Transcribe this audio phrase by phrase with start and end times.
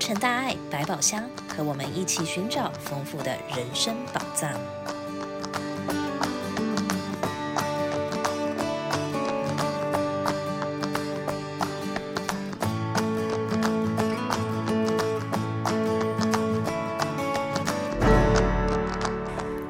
[0.00, 4.50] 成大爱百宝箱，和我们一起寻找丰富的人生宝藏。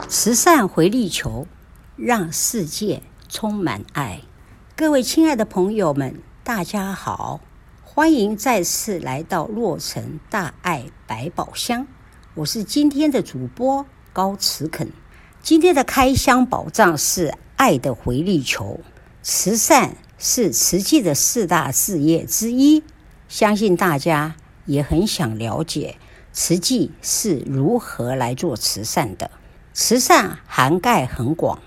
[0.09, 1.49] 慈善回力球，
[1.97, 4.21] 让世界充满爱。
[4.77, 7.41] 各位亲爱的朋友们，大家好，
[7.93, 11.89] 欢迎再次来到洛城大爱百宝箱。
[12.35, 14.93] 我是今天的主播高慈肯。
[15.43, 18.79] 今天的开箱宝藏是爱的回力球。
[19.25, 22.85] 慈善是慈济的四大事业之一，
[23.29, 25.97] 相信大家也很想了解
[26.33, 29.33] 慈济是如何来做慈善的。
[29.75, 31.59] 慈善涵盖很广，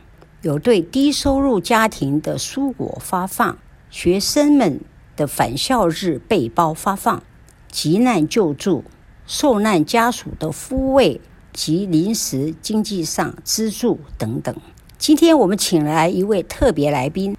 [0.42, 3.58] 有对低收入家庭的蔬果发放，
[3.90, 4.80] 学生们
[5.16, 7.24] 的返校日背包发放，
[7.72, 8.84] 急难救助，
[9.26, 14.56] 受难家属的抚慰及临时经济上资助等等。
[14.98, 17.36] 今天我们请来一位特别来宾，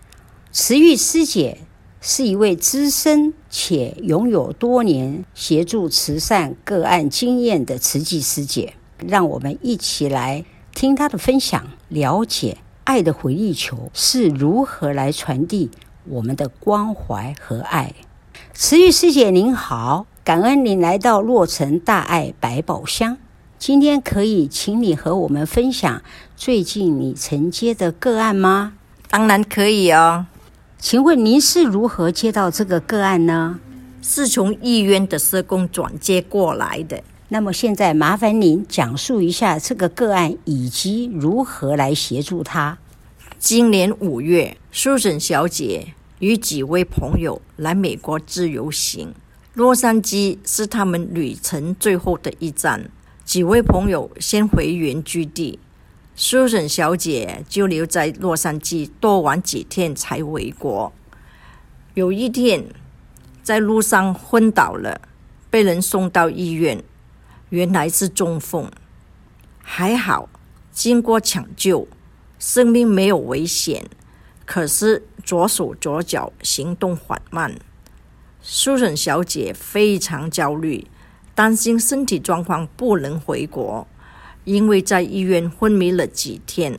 [0.53, 1.59] 慈玉师姐
[2.01, 10.45] 是一位资深且拥有多年协助慈善个案经验的慈济师姐，让我们一起来。
[10.75, 15.70] 听她的分享，了解爱的回力球是如何来传递
[16.09, 17.95] 我们的关怀和爱。
[18.53, 23.17] 慈玉师姐您好，感恩您来到洛城大爱百宝箱。
[23.59, 26.03] 今天可以请你和我们分享
[26.37, 28.75] 最近你承接的个案吗？
[29.09, 30.27] 当然可以哦。
[30.79, 33.59] 请问您是如何接到这个个案呢？
[34.03, 37.03] 是从医院的社工转接过来的。
[37.29, 42.77] 那么现在麻烦您讲述一下这个个案以及如何来协助他。
[43.47, 49.14] 今年五月，苏珊小姐与几位朋友来美国自由行，
[49.53, 52.91] 洛杉矶是他们旅程最后的一站。
[53.23, 55.59] 几位朋友先回原居地，
[56.17, 60.90] 苏珊小姐就留在洛杉矶多玩几天才回国。
[61.92, 62.64] 有一天，
[63.42, 65.02] 在路上昏倒了，
[65.51, 66.83] 被人送到医院。
[67.51, 68.73] 原来是中风，
[69.63, 70.30] 还好，
[70.73, 71.86] 经过抢救，
[72.39, 73.86] 生命没有危险。
[74.46, 77.55] 可是左手左脚行动缓慢，
[78.42, 80.86] 苏沈小姐非常焦虑，
[81.34, 83.86] 担心身体状况不能回国，
[84.45, 86.78] 因为在医院昏迷了几天，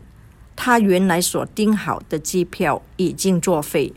[0.56, 3.92] 她原来所订好的机票已经作废。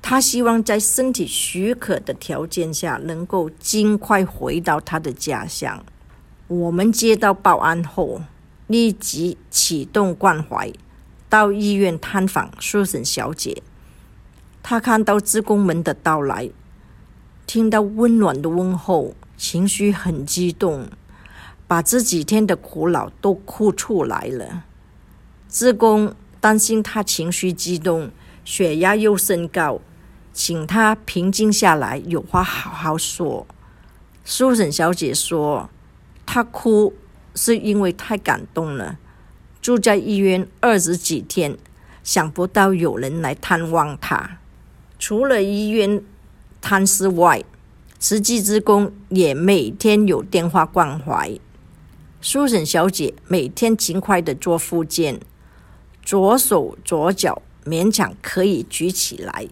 [0.00, 5.84] 她希望在身体许可的条件下，能够尽快回到她的家乡。
[6.46, 8.22] 我们接到报案后，
[8.66, 10.72] 立即启动关怀，
[11.28, 13.62] 到医院探访苏珊小姐。
[14.62, 16.50] 她看到职工们的到来，
[17.46, 20.88] 听到温暖的问候，情绪很激动，
[21.66, 24.64] 把这几天的苦恼都哭出来了。
[25.48, 28.10] 职工担心她情绪激动，
[28.44, 29.80] 血压又升高，
[30.32, 33.46] 请她平静下来，有话好好说。
[34.24, 35.68] 苏珊小姐说。
[36.24, 36.94] 她哭
[37.34, 38.98] 是因为太感动了，
[39.60, 41.56] 住在医院二十几天，
[42.04, 44.38] 想不到有人来探望他。
[44.98, 46.02] 除了医院
[46.60, 47.42] 探视外，
[47.98, 51.38] 慈济志工也每天有电话关怀。
[52.20, 55.20] 苏珊小姐每天勤快地做复健，
[56.02, 59.48] 左手左脚勉强可以举起来，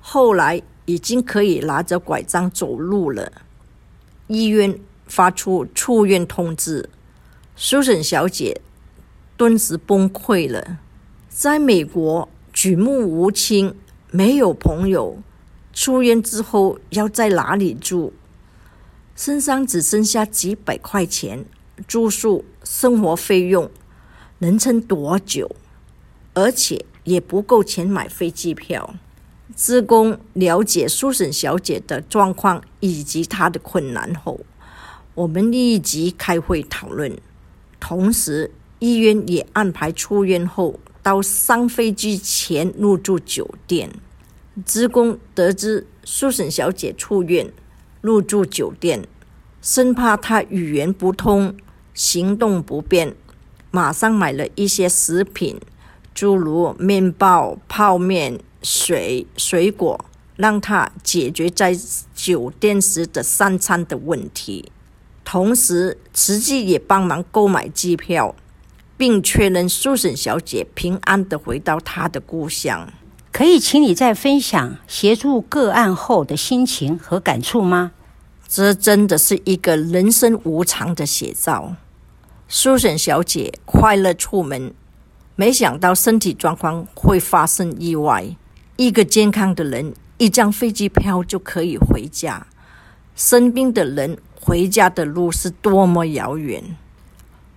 [0.00, 3.30] 后来已经可以拿着拐杖走路了。
[4.26, 4.78] 医院。
[5.08, 6.88] 发出出院通知，
[7.56, 8.60] 苏珊小姐
[9.36, 10.78] 顿时崩溃了。
[11.28, 13.74] 在美国举目无亲，
[14.10, 15.18] 没有朋友，
[15.72, 18.12] 出院之后要在哪里住？
[19.16, 21.44] 身上只剩下几百块钱，
[21.86, 23.70] 住宿、生活费用
[24.38, 25.56] 能撑多久？
[26.34, 28.94] 而且也不够钱买飞机票。
[29.56, 34.38] 职工了解苏珊小姐的状况以及她的困难后。
[35.18, 37.18] 我们立即开会讨论，
[37.80, 43.90] 同时医院也安排出院后到上飞机前入住酒店。
[44.64, 47.52] 职工得知苏沈小姐出院
[48.00, 49.08] 入住酒店，
[49.60, 51.56] 生怕她语言不通、
[51.92, 53.16] 行动不便，
[53.72, 55.60] 马上买了一些食品，
[56.14, 60.04] 诸如面包、泡面、水、水果，
[60.36, 61.76] 让她解决在
[62.14, 64.70] 酒店时的三餐的问题。
[65.30, 68.34] 同时，慈济也帮忙购买机票，
[68.96, 72.90] 并确认苏珊小姐平安地回到她的故乡。
[73.30, 77.92] 可以请你再分享协助个案后的心情和感触吗？
[78.48, 81.76] 这真的是一个人生无常的写照。
[82.50, 84.72] Susan 小姐快乐出门，
[85.36, 88.34] 没想到身体状况会发生意外。
[88.76, 92.46] 一个健康的人，一张飞机票就可以回家；
[93.14, 94.16] 生病的人，
[94.48, 96.64] 回家的路是多么遥远。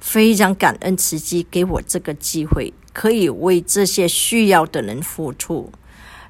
[0.01, 5.71] 非常感恩慈济给我这个机会，可以为这些需要的人付出。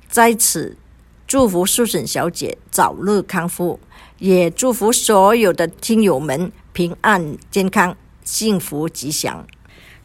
[0.08, 0.78] 在此，
[1.26, 3.80] 祝福 Susan 小姐早日康复，
[4.20, 7.98] 也祝福所有的听友们平安健康。
[8.24, 9.48] 幸福吉祥，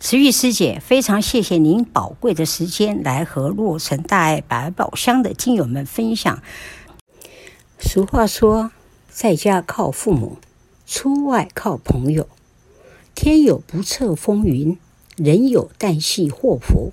[0.01, 6.43] 慈玉师姐，非常谢谢您宝贵的时间来和洛城大爱百宝箱的听友们分享。
[7.79, 8.71] 俗话说，
[9.11, 10.39] 在家靠父母，
[10.87, 12.27] 出外靠朋友。
[13.15, 14.79] 天有不测风云，
[15.17, 16.93] 人有旦夕祸福。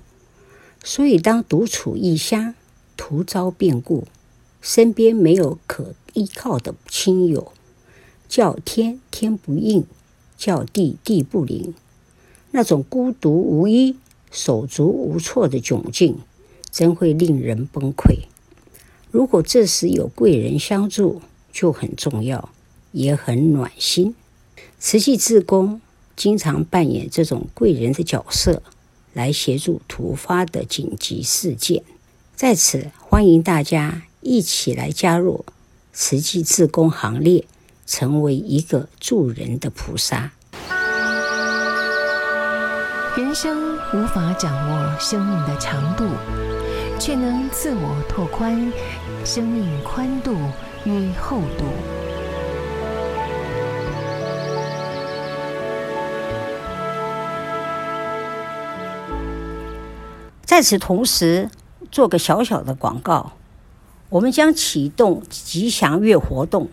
[0.82, 2.54] 所以，当独处异乡，
[2.96, 4.06] 徒遭变故，
[4.60, 7.52] 身边没有可依靠的亲友，
[8.28, 9.86] 叫天天不应。
[10.36, 11.74] 叫地地不灵，
[12.50, 13.96] 那种孤独无依、
[14.32, 16.18] 手足无措的窘境，
[16.72, 18.24] 真会令人崩溃。
[19.12, 22.50] 如果这时有贵人相助，就很重要，
[22.94, 24.14] 也很暖心。
[24.78, 25.82] 慈济志工
[26.16, 28.62] 经常扮演这种贵人的角色，
[29.12, 31.82] 来协助突发的紧急事件。
[32.34, 35.44] 在此，欢迎大家一起来加入
[35.92, 37.44] 慈济志工行列。
[37.86, 40.32] 成为一个助人的菩萨。
[43.14, 46.06] 人生无法掌握生命的长度，
[46.98, 48.72] 却能自我拓宽
[49.22, 50.34] 生命宽度
[50.86, 51.66] 与厚度。
[60.44, 61.50] 在此同时，
[61.90, 63.32] 做个小小的广告，
[64.10, 66.68] 我们将启动吉祥月活动。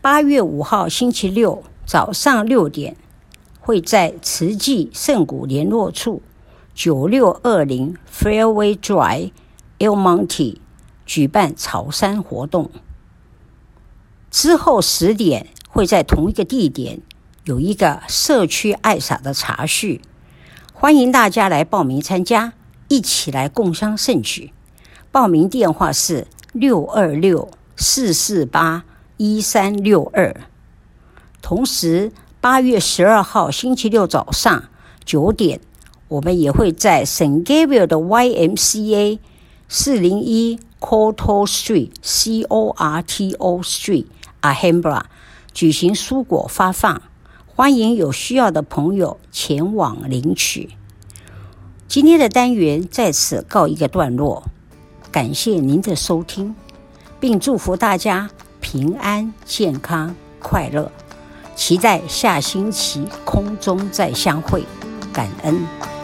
[0.00, 2.96] 八月五号星期六早上六点，
[3.60, 6.22] 会在慈济圣古联络处
[6.74, 9.32] 九六二零 Fairway Drive
[9.78, 10.58] El Monte
[11.04, 12.70] 举办草山活动。
[14.30, 17.00] 之后十点会在同一个地点
[17.44, 20.00] 有一个社区爱洒的茶叙，
[20.72, 22.52] 欢迎大家来报名参加，
[22.88, 24.52] 一起来共襄盛举。
[25.10, 28.84] 报名电话是六二六四四八。
[29.18, 30.42] 一三六二，
[31.40, 34.64] 同时八月十二号星期六早上
[35.06, 35.58] 九点，
[36.08, 39.18] 我们也会在 s a n Gabriel 的 YMCA
[39.70, 44.04] 四零一 Corto Street C O R T O Street
[44.42, 45.06] a h a m b r a
[45.54, 47.00] 举行蔬果发放，
[47.46, 50.76] 欢迎有需要的朋友前往领取。
[51.96, 54.44] 今天的单元在此告一个段落，
[55.10, 56.54] 感谢您的收听，
[57.18, 58.28] 并祝福大家。
[58.60, 60.92] 平安、健康、快乐，
[61.54, 64.62] 期待下星期空中再相会，
[65.10, 65.95] 感恩。